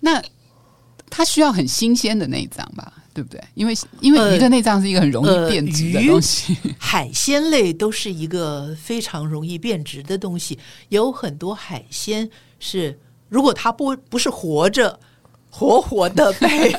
[0.00, 0.22] 那
[1.18, 3.42] 它需要很新鲜的内脏吧，对不对？
[3.54, 10.56] 因为因为鱼的内脏是一个很容易变质的东西，呃呃、 海鲜类都是一个非常容易变质的东西。
[10.90, 12.96] 有很多海鲜是，
[13.28, 14.96] 如果它不不是活着、
[15.50, 16.72] 活活的被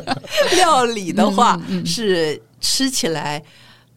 [0.56, 3.42] 料理的话，嗯嗯、是吃起来。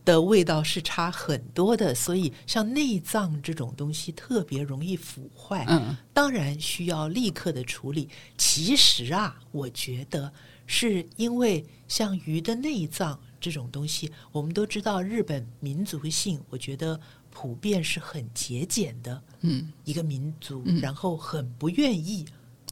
[0.10, 8.10] 的味道是差很多的，所以像内脏这种东西特别容易腐坏，嗯，当然需要立刻的处理。
[8.36, 10.34] 其实啊，我觉得
[10.66, 22.26] 是因为像鱼的内脏这种东西，我们都知道日本民族性，我觉得普遍是很节俭的，嗯，一个民族，嗯，然后很不愿意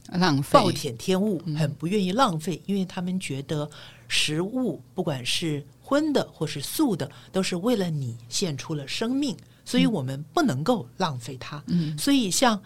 [0.08, 3.70] 浪费，暴殄天物，很不愿意浪费，因为他们觉得
[4.08, 11.62] 食物不管是荤的或是素的，都是为了你献出了生命，所以我们不能够浪费它。
[11.68, 12.60] 嗯，所以像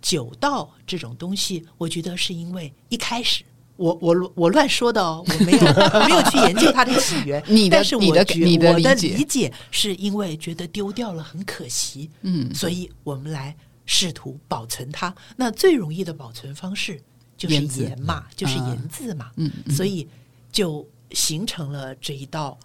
[0.00, 3.42] 酒道这种东西，我觉得是因为一开始
[3.74, 5.60] 我我我乱说的哦， 我没有
[6.06, 7.42] 没有去研究它的起源。
[7.50, 15.12] 你的但是我你的你的我的理解是因为觉得丢掉了很可惜，嗯，所以我们来试图保存它。
[15.34, 17.02] 那最容易的保存方式
[17.36, 20.06] 就是盐嘛，就是盐渍嘛，嗯，所以
[20.52, 22.56] 就形成了这一道。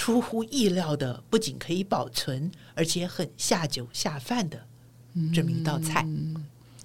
[0.00, 4.58] 出乎意料的，不仅可以保存，而且很下酒下饭的
[5.34, 6.02] 这么一道菜。
[6.06, 6.42] 嗯，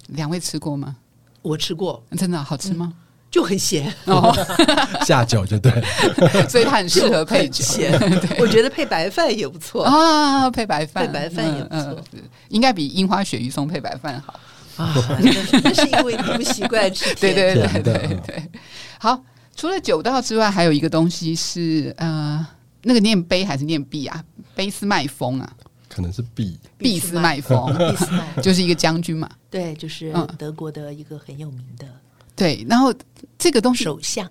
[0.08, 0.96] 两位吃过吗？
[1.40, 2.92] 我吃过，真的好吃吗？
[2.94, 4.30] 嗯，就很咸哦，
[5.06, 5.72] 下酒就对，
[6.46, 7.64] 所以它很适合配酒。
[7.64, 7.90] 咸，
[8.38, 14.38] 我觉得配白饭也不错啊，配白饭，配白饭也不错，嗯，应该比樱花雪鱼松配白饭好
[14.76, 14.94] 啊。
[15.62, 18.50] 那是因为你不习惯吃对对对对对。
[18.98, 19.18] 好，
[19.56, 22.46] 除了酒道之外，还有一个东西是呃。
[22.86, 24.24] 那个念碑还是念毕啊？
[24.54, 25.56] 俾斯麦风啊？
[25.88, 26.56] 可能是毕。
[26.78, 29.28] 毕斯麦风，俾斯麦 就是一个将军嘛。
[29.50, 31.84] 对，就是德国的一个很有名的。
[31.84, 32.00] 嗯、
[32.36, 32.94] 对，然后
[33.36, 34.30] 这个东西首相，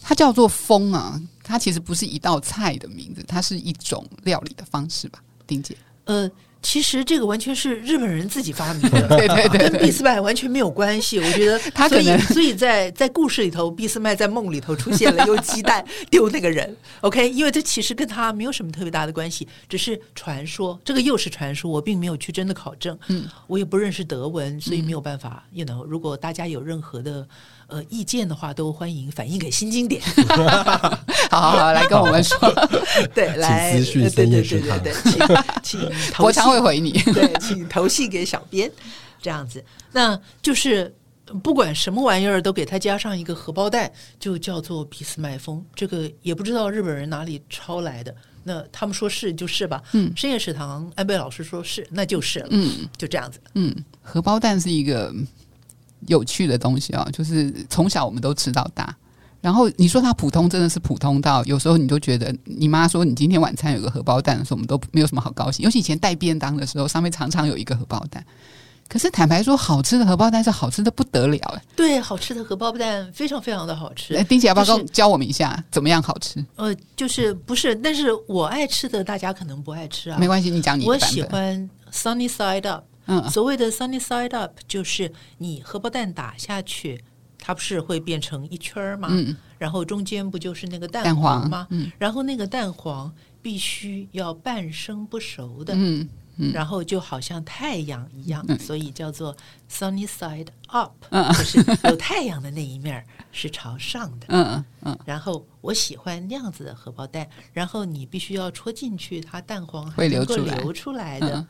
[0.00, 1.20] 它叫做风啊。
[1.44, 5.22] 它其实不是一道菜的名字，它是一种料理的方式吧？
[5.46, 6.28] 丁姐，呃。
[6.62, 11.18] 其实这个完全是日本人自己发明的， 对对对，跟俾斯麦完全没有关系。
[11.18, 16.74] 我觉得， 他所以所以在在故事里头，俾斯麦在梦里头出现了，用鸡蛋 丢那个人。
[17.00, 20.80] OK，因为这其实跟他没有什么特别大的关系，只是传说。
[20.84, 22.96] 这个又是传说，我并没有去真的考证。
[23.08, 25.44] 嗯，我也不认识德文，所以没有办法。
[25.52, 27.26] You know，如果大家有任何的。
[27.72, 30.02] 呃，意见的话都欢迎反映给新经典。
[31.30, 32.38] 好好好，来跟我们说，
[33.14, 34.92] 对，来，对对对对对对，
[35.62, 38.70] 请请投，我常会回你，对，请 投信 给小编，
[39.22, 40.94] 这样子，那就是
[41.42, 45.64] 不管什么玩意儿都给他加上一个荷包蛋，就叫做俾斯麦风。
[45.74, 49.82] 这个也不知道日本人哪里抄来的，那他们说是就是吧。
[49.92, 52.48] 嗯，深夜食堂安倍老师说是，那就是了。
[52.50, 53.40] 嗯，就这样子。
[53.54, 55.10] 嗯，荷包蛋是一个。
[56.06, 58.94] 有趣的东西啊，就是从小我们都吃到大。
[59.40, 65.64] 然后你说它普通，真的是普通到有时候你就觉得，你妈说你今天晚餐有个荷包蛋的时候，我们都没有什么好高兴。
[65.64, 68.24] 尤其以前带便当的时候，上面常常有一个荷包蛋。
[68.88, 71.62] 可是坦白说，好吃的荷包蛋是好吃的不得了哎。
[71.74, 74.14] 对，好吃的荷包蛋非常非常的好吃。
[74.14, 76.44] 哎，丁姐要不要教我们一下怎么样好吃？
[76.56, 80.18] 呃，就是不是，但是我爱吃的，大家可能不爱吃啊。
[80.20, 80.88] 没关系，你讲你的。
[80.88, 82.84] 我喜欢 Sunny Side Up。
[83.06, 87.02] 嗯，所谓的 sunny side up 就是你荷包蛋打下去，
[87.38, 89.08] 它不是会变成一圈儿吗？
[89.10, 91.66] 嗯，然后中间不就是那个蛋黄吗？
[91.70, 99.36] 嗯，然后那个蛋黄必须要半生不熟的，嗯嗯，然后就好像太阳一样，嗯，所以叫做
[99.68, 104.98] sunny side up，嗯，就是有太阳的那一面是朝上的，嗯嗯嗯。
[105.04, 111.44] 然后我喜欢那样子的荷包蛋，然后你必须要戳进去，它蛋黄还能够流出来的。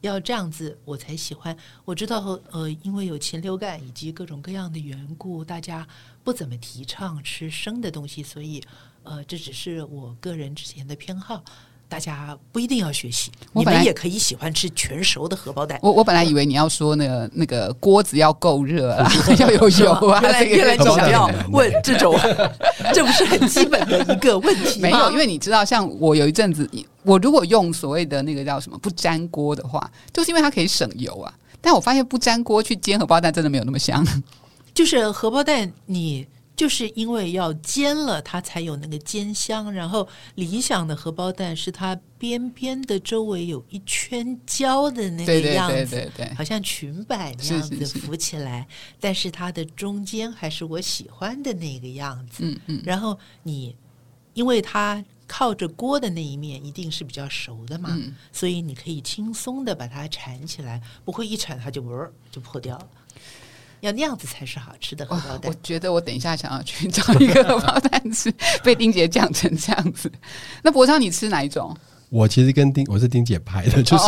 [0.00, 1.56] 要这样子我才喜欢。
[1.84, 5.86] 我知道，呃，因为有禽流感以及各种各样的缘故，大家
[6.24, 8.62] 不怎么提倡吃生的东西，所以，
[9.02, 11.44] 呃，这只是我个人之前的偏好。
[11.90, 15.76] 大家不一定要学习，你们也可以喜欢吃全熟的荷包蛋。
[15.82, 20.20] 我我本来以为你要说那个那个锅子要够热啊， 要有油啊。
[20.22, 22.16] 原来原来你想要问这种，
[22.94, 24.88] 这不是很基本的一个问题吗？
[24.88, 26.70] 没有，因为你知道，像我有一阵子，
[27.02, 31.34] 我如果用所谓的那个叫什么不粘锅的话，就是因为它可以省油啊。
[31.60, 34.06] 但我发现不粘锅去煎荷包蛋真的没有那么香。
[34.72, 36.24] 就是荷包蛋你。
[36.60, 39.72] 就是因为要煎了，它才有那个煎香。
[39.72, 48.58] 然后理想的荷包蛋是它边边的周围有一圈焦的那个样子，对对对对，好像裙摆那样子浮起来。
[48.58, 52.44] 是是是，但是它的中间还是我喜欢的那个样子。
[52.44, 52.82] 嗯嗯。
[52.84, 53.74] 然后你
[54.34, 61.88] 因为它靠着锅的那一面一定是比较熟的嘛，嗯、所以你可以轻松的把它缠起来，不会一缠它就呜
[62.30, 62.88] 就破掉了。
[63.80, 65.50] 要那样子才是好吃的荷包蛋。
[65.50, 70.10] 我觉得我等一下想要去找一个荷包蛋吃，被丁姐讲成这样子。
[70.62, 71.76] 那博超，你吃哪一种？
[72.08, 74.04] 我其实跟丁我是丁姐拍的，就是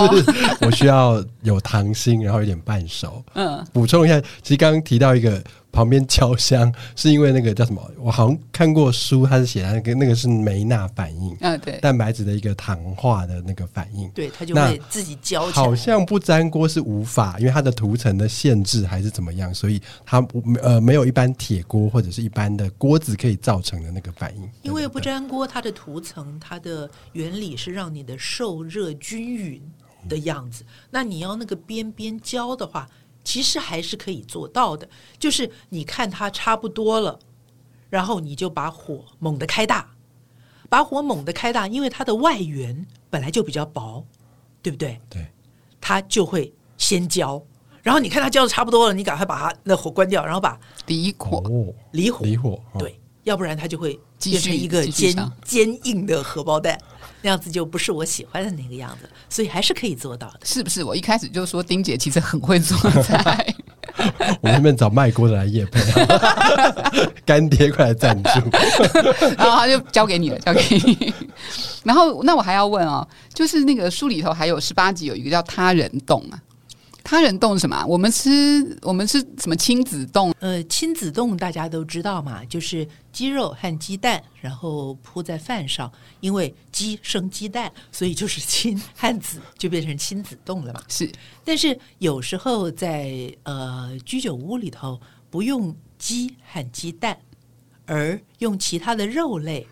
[0.61, 3.24] 我需要有糖心，然后有点半熟。
[3.35, 5.42] 嗯，补充一下，其实刚刚提到一个。
[5.72, 7.82] 旁边焦香是因为那个叫什么？
[7.98, 15.50] 我好像看过书，它是写的那个那个是梅纳反应，嗯，对，蛋白质的一个糖化的那个反应，对，它就会自己焦。
[15.50, 20.24] 好像不粘锅是无法，因为它的涂层的限制还是怎么样，所以它
[20.61, 24.50] 呃没有一般铁锅或者是一般的锅子可以造成的那个反应。
[24.61, 29.62] 因为不粘锅，它的涂层它的原理是让你的受热均匀
[30.06, 32.87] 的样子，嗯、那你要那个边边焦的话。
[33.24, 37.18] 其实还是可以做到的，就是你看它差不多了，
[37.88, 39.90] 然后你就把火猛地开大，
[40.68, 44.04] 把火猛地开大，因为它的外缘本来就比较薄，
[44.61, 45.00] 对不对？
[45.08, 45.26] 对，
[45.80, 47.42] 它就会先焦，
[47.82, 51.42] 然后你看它焦的差不多了，你赶快把它那火关掉，然后把离火。
[51.92, 52.24] 离火。
[52.24, 56.78] 离火，对，要不然它就会变成一个坚坚硬的荷包蛋。
[57.22, 60.85] 那样子就不是我喜欢的那个样子，所以还是可以做到的，是不是？
[60.85, 63.54] 我一开始就说丁姐其实很会做菜，
[64.40, 65.80] 我们那边找卖锅的来夜配，
[67.24, 68.30] 干爹快来赞助，
[69.38, 71.14] 然后他就交给你了，交给你。
[71.85, 76.38] 然后那我还要问哦，就是那个书里头还有十八集有一个叫他人洞啊。
[77.04, 77.84] 他人冻是什么？
[77.86, 80.32] 我们吃我们吃什么亲子冻？
[80.40, 90.82] 呃，亲子冻大家都知道嘛，就是鸡肉和鸡蛋，然后铺在饭上，因为鸡生鸡蛋，所以就是亲和子就变成亲子冻了嘛。
[90.88, 91.10] 是，
[91.44, 97.18] 但是有时候在呃居酒屋里头不用鸡和鸡蛋，
[97.84, 99.66] 而用其他的肉类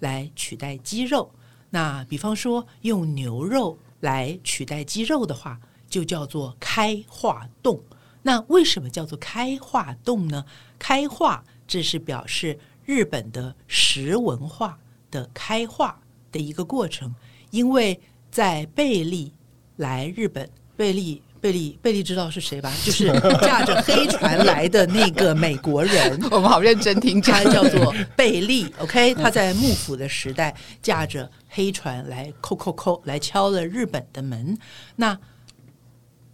[0.00, 1.30] 来取代鸡肉。
[1.70, 5.58] 那比方说用牛肉来取代鸡肉的话。
[5.94, 7.80] 就叫做开化洞。
[8.22, 10.44] 那为什么叫做开化洞呢？
[10.76, 14.76] 开化，这是表示日本的石文化
[15.12, 16.00] 的开化
[16.32, 17.14] 的一个过程。
[17.52, 19.32] 因为在贝利
[19.76, 22.72] 来日本，贝利贝利贝利知道是谁吧？
[22.84, 23.06] 就是
[23.40, 26.20] 驾着黑船来的那个美国人。
[26.32, 28.66] 我们好认真听，他叫做贝利。
[28.80, 30.52] OK，他在幕府的时代
[30.82, 34.58] 驾着黑船来，叩叩叩，来敲了日本的门。
[34.96, 35.16] 那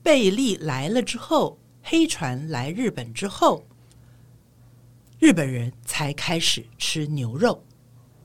[0.03, 3.67] 贝利来了之后，黑船来日本之后，
[5.19, 7.63] 日本人才开始吃牛肉，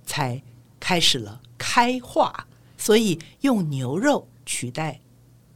[0.05, 0.41] 才
[0.79, 2.47] 开始了开化。
[2.77, 4.99] 所以用牛肉取代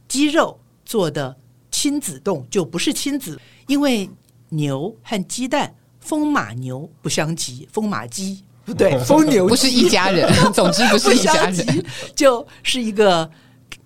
[0.08, 1.36] 鸡肉做的
[1.70, 4.08] 亲子冻就不是亲子，因为
[4.50, 10.30] 牛和鸡蛋风马牛不相及，风马鸡不对，风牛不是一家人。
[10.52, 13.30] 总之不是一家人， 就是一个。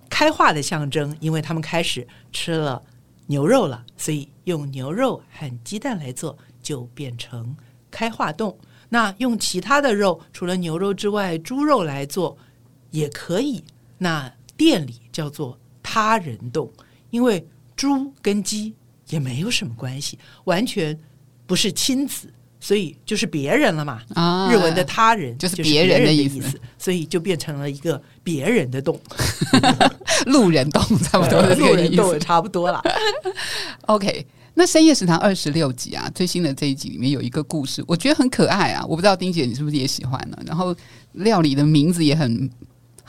[0.08, 2.82] 开化的象征，因为他们开始吃了
[3.26, 7.56] 牛肉了，所以用牛肉和鸡蛋来做，就变成
[7.90, 8.56] 开化冻。
[8.88, 12.36] 那用其他的肉，除了牛肉之外，猪肉来做
[12.90, 13.64] 也可以。
[13.98, 16.70] 那店里叫做他人冻，
[17.10, 18.74] 因为猪跟鸡
[19.08, 20.96] 也没有什么关系，完全
[21.46, 22.32] 不是亲子。
[22.64, 28.98] 所以就是别人了嘛，啊，日文的他人就是别人的意思，意思，所以就变成了一个别人的洞，
[30.24, 32.82] 路人洞，差不多的这个意思，差不多了。
[33.84, 40.38] OK，那深夜食堂二十六集啊，最新的这一集里面有一个故事，我觉得很可爱啊，我不知道丁姐你是不是也喜欢呢？
[40.46, 40.74] 然后
[41.12, 42.48] 料理的名字也很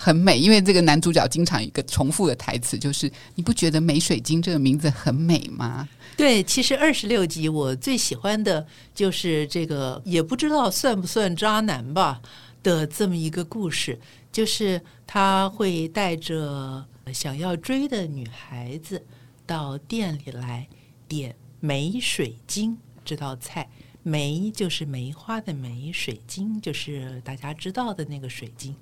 [0.05, 5.89] 很美，因为这个男主角经常一个重复的台词，就是你不觉得美水晶这个名字很美吗？
[6.15, 8.63] 对，其实二十六集我最喜欢的
[8.93, 12.21] 就是这个，也不知道算不算渣男吧
[12.61, 13.99] 的这么一个故事，
[14.31, 19.03] 就是他会带着想要追的女孩子
[19.47, 20.67] 到店里来
[21.07, 23.67] 点梅水晶这道菜，
[24.03, 28.75] 梅就是梅花的梅，水晶就是大家知道的那个水晶，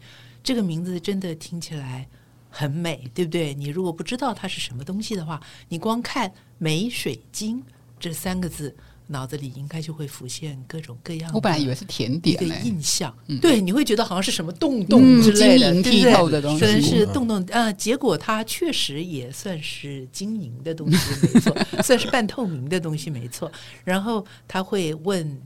[0.44, 2.08] 这个名字真的听起来。
[2.56, 3.52] 很美，对不对？
[3.56, 7.60] 你如果不知道它是什么东西的话，你光看“美水晶”
[8.00, 8.76] 这三个字，
[9.08, 11.32] 脑子里应该就会浮现各种各样。
[11.34, 17.74] 我本来以为是甜点的印象，嗯、对，你会觉得好像是什么洞洞之类的、嗯、晶莹剔透的东西，可能是洞洞啊。
[17.74, 23.52] 结果它确实也算是晶莹的东西，没错， 算是半透明的东西，没错。
[23.84, 25.42] 然后他会问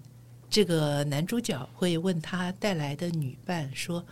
[0.50, 4.06] 这个男主角会问他带来的女伴说：“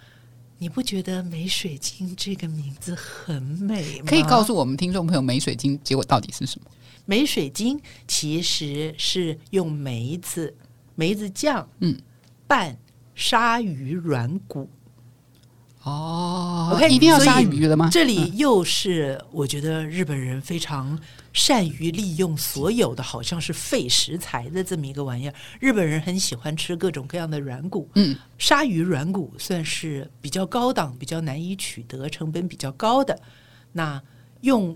[0.57, 6.69] 你不觉得梅水晶这个名字很美吗？”可以告诉我们听众朋友，梅水晶结果到底是什么？
[7.05, 10.55] 梅水晶其实是用梅子、
[10.95, 11.95] 梅子酱，嗯，
[12.47, 12.77] 拌
[13.13, 14.69] 鲨鱼软骨。
[15.83, 17.89] 哦，OK，一定要鲨鱼的吗？
[17.91, 20.99] 这里又是我觉得日本人非常
[21.35, 25.33] 善于利用所有的好像是废食材的这么一个玩意儿。
[25.59, 33.19] 日本人很喜欢吃各种各样的软骨，嗯，鲨鱼软骨算是比较高档、比较难以取得、成本比较高的。
[33.73, 34.01] 那
[34.41, 34.75] 用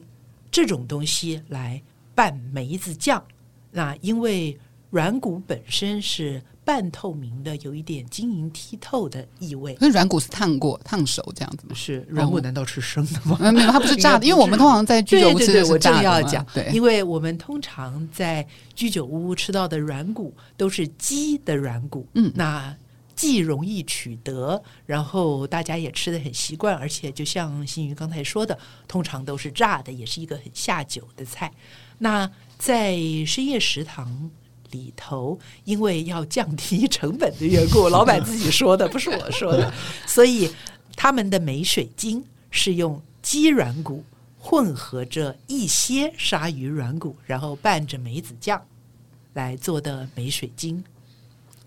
[0.51, 1.81] 这种东西来
[2.13, 3.23] 拌梅子酱，
[3.71, 4.59] 那因为
[4.91, 6.39] 软骨本身是。
[6.69, 9.75] 半透明的，有一点晶莹剔透的意味。
[9.81, 11.73] 那软骨是烫过、烫熟这样子吗？
[11.73, 13.35] 是软骨难道是生的吗？
[13.39, 14.25] 没有，没有，它不是炸的。
[14.29, 15.97] 因为我们通常在居酒屋吃的是炸的。
[15.97, 22.77] 我正要讲，对，因为我们通常在居酒屋吃到的软骨都是鸡的软骨，嗯，那
[23.15, 28.55] 既容易取得，然后大家也吃的很习惯，而且就像新宇刚才说的，
[28.87, 31.51] 通常都是炸的，也是一个很下酒的菜。
[31.97, 32.95] 那在
[33.25, 34.29] 深夜食堂。
[34.71, 39.73] 里头，因为要降低成本的缘故， 老板自己说的，不是我说的，
[40.05, 40.51] 所以
[40.95, 44.03] 他们的梅水晶是用鸡软骨
[44.37, 48.61] 混合着一些鲨鱼软骨，然后拌着梅子酱
[49.33, 50.83] 来做的梅水晶。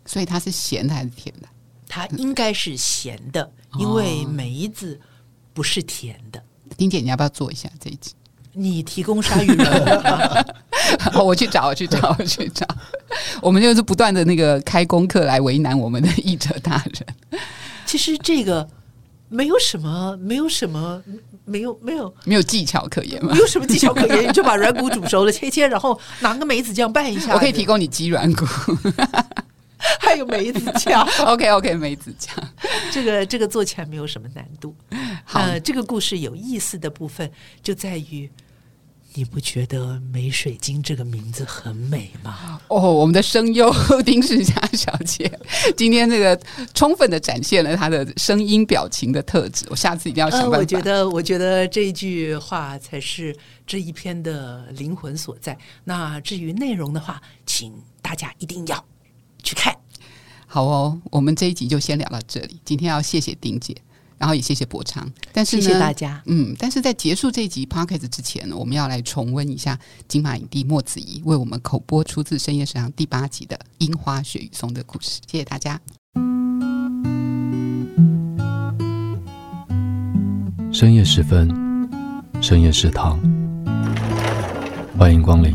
[0.05, 1.49] 所以它是咸的还是甜的？
[1.87, 4.99] 它应该是咸的，因为梅子
[5.53, 6.43] 不是甜的。
[6.77, 8.13] 丁姐，你要不要做一下这一集？
[8.55, 9.85] 你提供鲨鱼软
[11.13, 12.67] 骨， 我去找，我去找，我去找。
[13.43, 17.41] 我们就是不断的那个开功课来为难我们的译者大人。
[17.85, 18.67] 其实这个
[19.29, 21.03] 没有什么，没有什么，
[21.45, 23.33] 没有没有没有技巧可言吗？
[23.33, 27.35] 没有什么技巧可言，你就把软骨煮熟了，切切，然后拿个梅子酱拌一下。
[27.35, 28.47] 我可以提供你鸡软骨，
[30.01, 31.07] 还有梅子酱。
[31.27, 32.35] OK OK，梅子酱，
[32.93, 34.75] 这个这个做起来没有什么难度。
[35.25, 37.31] 好，呃，这个故事有意思的部分
[37.63, 38.31] 就在于。
[39.15, 42.61] 你不觉得梅水晶这个名字很美吗？
[42.69, 43.71] 哦，我们的声优
[44.03, 45.31] 丁世佳小姐
[45.77, 46.41] 今天这个
[46.73, 49.67] 充分的展现了她的声音表情的特质。
[49.69, 50.57] 我下次一定要想办法。
[50.57, 53.37] 呃，我觉得，我觉得这一句话才是
[53.67, 55.57] 这一篇的灵魂所在。
[55.85, 58.85] 那至于内容的话，请大家一定要
[59.43, 59.75] 去看。
[60.47, 62.61] 好哦，我们这一集就先聊到这里。
[62.65, 63.77] 今天要谢谢丁姐。
[64.23, 66.23] 然后也谢谢博昌，但是呢，谢谢大家。
[66.27, 75.21] 嗯，但是在结束这集 p o c k e t 之前呢，我们要来重温一下金马影帝莫子仪为我们口播出自《深夜食堂》第八集的《樱花雪与松》的故事。
[75.27, 75.81] 谢谢大家。
[80.73, 81.51] 深夜时分，
[82.41, 83.19] 深夜食堂，
[84.97, 85.53] 欢迎光临。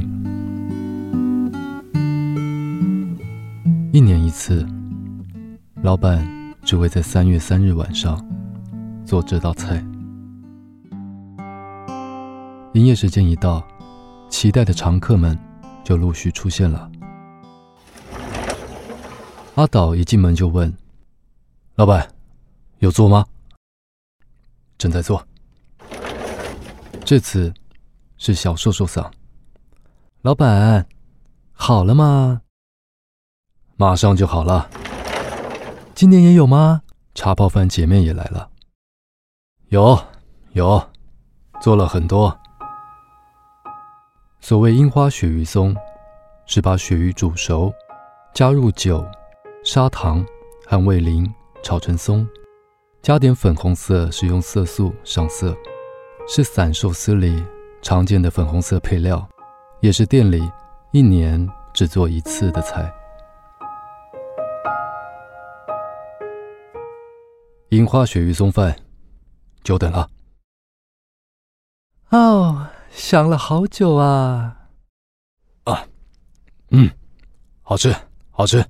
[3.93, 4.67] 一年一次，
[5.83, 6.27] 老板
[6.65, 8.21] 只会在三月三日晚上。
[9.07, 9.81] 做这道菜，
[12.73, 13.65] 营业时间一到，
[14.29, 15.39] 期待的常客们
[15.81, 16.91] 就陆续出现了。
[19.55, 20.71] 阿岛一进门就问
[21.75, 22.05] ：“老板，
[22.79, 23.25] 有做吗
[24.77, 25.25] ？”“正在做。”
[27.05, 27.53] 这次
[28.17, 29.09] 是小瘦瘦桑。
[30.21, 30.85] 老板，
[31.53, 32.41] 好了吗？
[33.77, 34.69] 马上就好了。
[35.95, 36.81] 今年也有吗？
[37.15, 38.49] 茶泡饭姐妹也来了。
[39.69, 39.99] 有，
[40.53, 40.81] 有，
[41.59, 42.33] 做了很多。
[44.39, 45.75] 所谓樱花鳕鱼松，
[46.45, 47.73] 是把鳕鱼煮熟，
[48.33, 49.05] 加入酒、
[49.65, 50.25] 砂糖
[50.65, 51.29] 和味淋
[51.61, 52.25] 炒成松，
[53.01, 55.53] 加点粉红色食用色素上色，
[56.29, 57.43] 是散寿司里
[57.81, 59.27] 常见的粉红色配料，
[59.81, 60.49] 也是店里
[60.93, 62.89] 一年只做一次的菜。
[67.67, 68.73] 樱花鳕鱼松饭。
[69.67, 70.09] 久等了。
[72.11, 74.69] 哦，想了好久啊！
[75.65, 75.85] 啊，
[76.69, 76.89] 嗯，
[77.63, 77.93] 好吃，
[78.31, 78.65] 好吃。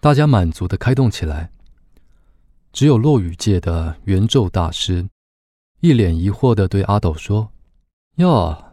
[0.00, 1.52] 大家满足的开动起来。
[2.72, 5.06] 只有落雨界的圆咒大师
[5.80, 7.52] 一脸疑惑的对阿斗说
[8.16, 8.72] ：“哟，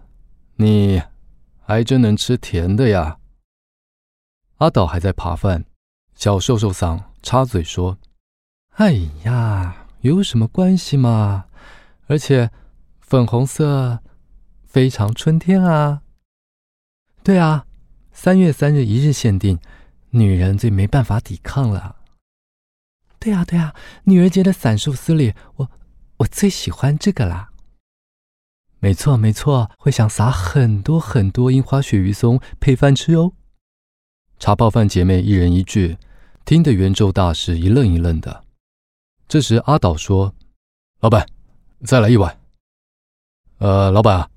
[0.55, 1.01] 你
[1.65, 3.19] 还真能吃甜的呀？”
[4.59, 5.65] 阿斗还在扒饭，
[6.15, 7.97] 小瘦瘦嗓插嘴说
[8.75, 8.93] ：“哎
[9.25, 11.45] 呀。”有什么关系嘛？
[12.07, 12.51] 而且
[12.99, 13.99] 粉红色
[14.65, 16.01] 非常春天啊！
[17.23, 17.65] 对啊，
[18.11, 19.59] 三月三日一日限定，
[20.09, 21.95] 女人最没办法抵抗了。
[23.17, 23.73] 对啊，对啊，
[24.03, 25.71] 女儿节的散寿司里，我
[26.17, 27.51] 我最喜欢这个啦。
[28.79, 33.31] 没错，没错，会想撒很多很多樱花鳕鱼松配饭吃哦。
[34.37, 35.97] 茶泡饭姐妹一人一句，
[36.43, 38.43] 听得圆周大师一愣一愣的。
[39.33, 40.31] 这时阿岛说
[41.01, 41.27] ：“老板，
[41.83, 42.39] 再来一碗。
[43.57, 44.29] ”“呃，老板啊，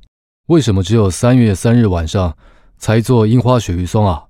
[0.47, 2.35] 为什么只有三月三日晚上
[2.79, 4.27] 才做樱花雪鱼松啊？”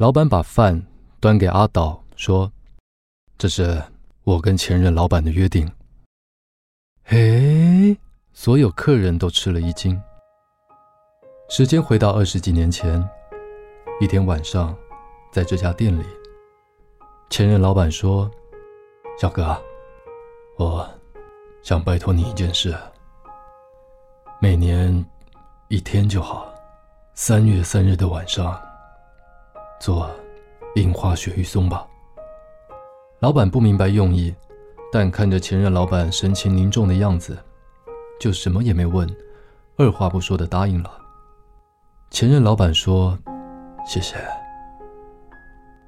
[0.00, 0.82] 老板把饭
[1.20, 2.50] 端给阿岛，说
[3.36, 3.82] ：“这是
[4.24, 5.70] 我跟前任老板的约定。”
[7.04, 7.94] 嘿，
[8.32, 10.00] 所有客人都吃了一惊。
[11.50, 13.06] 时间回到二十几年前，
[14.00, 14.74] 一天晚上，
[15.30, 16.06] 在这家店里，
[17.28, 18.30] 前任老板说
[19.22, 19.56] ：“小哥，
[20.56, 20.84] 我
[21.62, 22.76] 想拜托你一件事，
[24.40, 24.92] 每年
[25.68, 26.52] 一天就好，
[27.14, 28.60] 三月三日的晚上。”
[29.80, 30.10] 做
[30.74, 31.86] 樱花鳕鱼松吧。
[33.20, 34.34] 老板不明白用意，
[34.90, 37.38] 但看着前任老板神情凝重的样子，
[38.18, 39.08] 就什么也没问，
[39.76, 40.90] 二话不说的答应了。
[42.10, 43.16] 前任老板说
[43.86, 44.16] ：“谢谢。”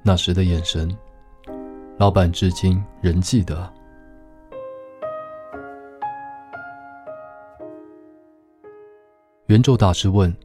[0.01, 0.97] 那时的眼神，
[1.97, 3.73] 老板至今仍记得。
[9.47, 10.35] 圆昼大师问：“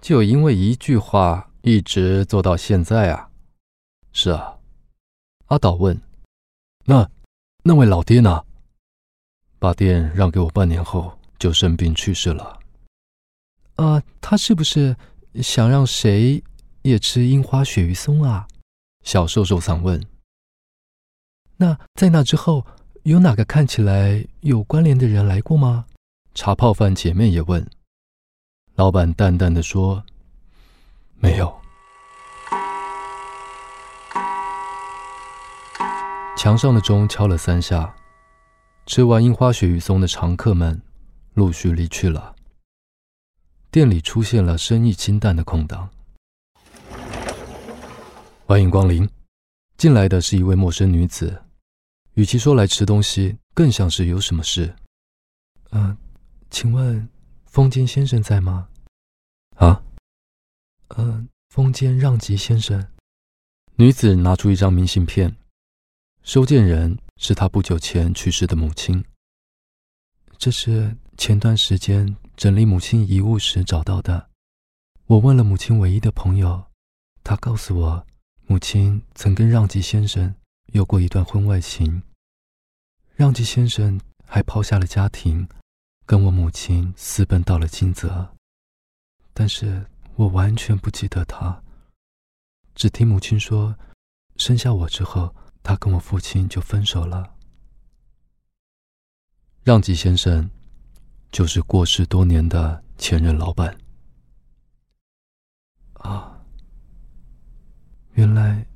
[0.00, 3.28] 就因为一句话？”一直做到现在啊？
[4.12, 4.56] 是啊。
[5.46, 6.00] 阿岛问
[6.86, 7.10] ：“那
[7.64, 8.44] 那位老爹呢？
[9.58, 12.58] 把店让给我半年后就生病去世了。”
[13.74, 14.96] 啊，他是不是
[15.42, 16.42] 想让谁
[16.82, 18.46] 也吃樱花鳕鱼松啊？
[19.02, 20.00] 小瘦瘦桑问。
[21.60, 22.64] 那在那之后，
[23.02, 25.86] 有哪个看起来有关联的人来过吗？
[26.32, 27.68] 茶泡饭姐妹也问。
[28.76, 30.04] 老板淡淡的说。
[31.16, 31.52] 没有。
[36.36, 37.92] 墙上的钟敲了三下，
[38.86, 40.80] 吃完樱花雪鱼松的常客们
[41.34, 42.36] 陆续离去了。
[43.72, 45.90] 店里出现了生意清淡的空档。
[48.46, 49.10] 欢迎光临，
[49.76, 51.42] 进来的是一位陌生女子，
[52.18, 54.74] 与其说来吃东西，更像是有什么事。
[55.70, 55.98] 嗯、呃，
[56.50, 57.08] 请问
[57.46, 58.68] 风间先生在吗？
[59.54, 59.80] 啊？
[60.96, 62.84] 嗯，风间让吉先生。
[63.76, 65.36] 女子拿出一张明信片，
[66.24, 69.04] 收件人是她不久前去世的母亲。
[70.38, 74.28] 这是前段时间整理母亲遗物时找到的。
[75.06, 76.66] 我问了母亲唯一的朋友，
[77.22, 78.06] 他告诉我，
[78.48, 80.34] 母亲曾跟让吉先生
[80.72, 82.02] 有过一段婚外情。
[83.14, 85.48] 让吉先生还抛下了家庭，
[86.06, 88.34] 跟我母亲私奔到了金泽，
[89.32, 89.86] 但是。
[90.18, 91.62] 我完全不记得他，
[92.74, 93.76] 只听母亲说，
[94.34, 97.36] 生下我之后，他跟我父亲就分手了。
[99.62, 100.50] 让吉先生
[101.30, 103.78] 就是过世多年的前任老板。
[105.92, 106.44] 啊，
[108.14, 108.66] 原来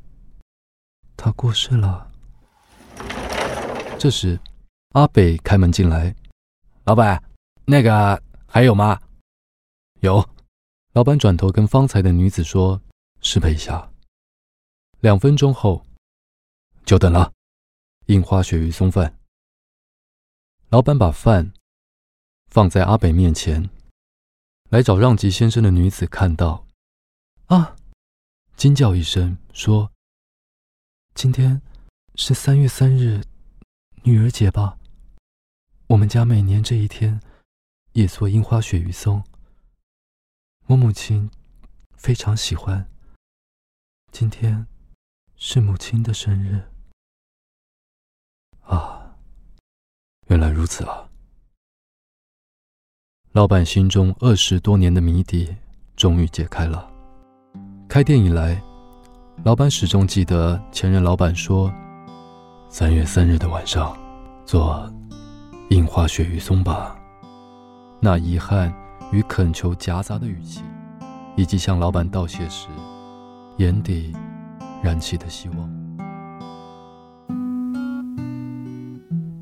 [1.24, 2.10] 他过世了。
[3.96, 4.40] 这时，
[4.88, 6.12] 阿北开门进来，
[6.82, 7.22] 老板，
[7.64, 9.00] 那个还有吗？
[10.00, 10.28] 有。
[10.94, 12.82] 老板转头跟方才的女子说
[13.22, 13.92] ：“失陪一下。”
[14.98, 15.86] 两分钟后，
[16.84, 17.32] 久等了。
[18.06, 19.16] 樱花鳕鱼松饭。
[20.70, 21.52] 老板把饭
[22.48, 23.70] 放在阿北面前。
[24.70, 26.66] 来找让吉先生的女子看到，
[27.46, 27.76] 啊，
[28.56, 29.92] 惊叫一声说
[31.14, 31.60] ：“今天
[32.16, 33.22] 是三月三日，
[34.02, 34.78] 女儿节吧？
[35.86, 37.20] 我们家每年这一天
[37.92, 39.22] 也做樱花雪鱼松。”
[40.66, 41.30] 我母亲
[41.96, 42.88] 非常喜欢。
[44.10, 44.66] 今天
[45.36, 46.62] 是母亲的生日
[48.62, 49.16] 啊！
[50.28, 51.10] 原来如此啊！
[53.32, 55.54] 老板心中二十多年的谜底
[55.94, 56.90] 终于解开了。
[57.88, 58.62] 开店以来，
[59.44, 61.72] 老板始终记得前任老板说
[62.70, 63.96] ：“三月三日的晚上，
[64.46, 64.88] 做
[65.68, 66.96] 樱花鳕鱼松吧。”
[68.00, 68.72] 那遗憾。
[69.12, 70.62] 与恳求夹杂的语气，
[71.36, 72.66] 以及向老板道谢时
[73.58, 74.10] 眼底
[74.82, 75.70] 燃起的希望。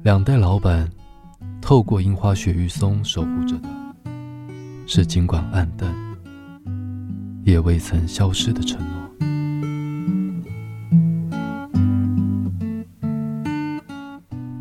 [0.02, 0.90] 两代老板
[1.62, 3.68] 透过樱花鳕鱼松守护着的，
[4.88, 5.94] 是尽管黯淡，
[7.44, 9.09] 也未曾消失的承诺。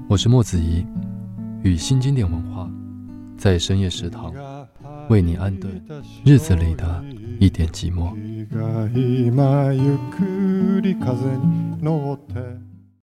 [0.10, 0.84] 我是莫子怡，
[1.62, 2.68] 与新经典文化
[3.38, 4.34] 在深夜食堂。
[5.08, 5.80] 为你安顿
[6.26, 7.06] 日子里的
[7.40, 8.16] 一点寂寞。